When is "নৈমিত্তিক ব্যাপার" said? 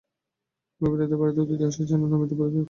2.03-2.59